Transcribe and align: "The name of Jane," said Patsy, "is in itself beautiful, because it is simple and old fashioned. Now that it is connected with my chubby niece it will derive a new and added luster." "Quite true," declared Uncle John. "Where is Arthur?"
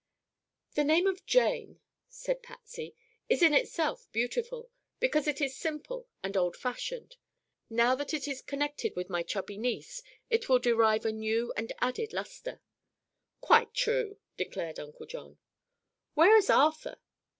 "The 0.73 0.83
name 0.83 1.05
of 1.05 1.27
Jane," 1.27 1.79
said 2.09 2.41
Patsy, 2.41 2.95
"is 3.29 3.43
in 3.43 3.53
itself 3.53 4.11
beautiful, 4.11 4.71
because 4.99 5.27
it 5.27 5.39
is 5.39 5.55
simple 5.55 6.07
and 6.23 6.35
old 6.35 6.57
fashioned. 6.57 7.17
Now 7.69 7.93
that 7.93 8.11
it 8.11 8.27
is 8.27 8.41
connected 8.41 8.95
with 8.95 9.11
my 9.11 9.21
chubby 9.21 9.59
niece 9.59 10.01
it 10.27 10.49
will 10.49 10.57
derive 10.57 11.05
a 11.05 11.11
new 11.11 11.53
and 11.55 11.71
added 11.81 12.13
luster." 12.13 12.63
"Quite 13.41 13.75
true," 13.75 14.17
declared 14.37 14.79
Uncle 14.79 15.05
John. 15.05 15.37
"Where 16.15 16.35
is 16.35 16.49
Arthur?" 16.49 16.97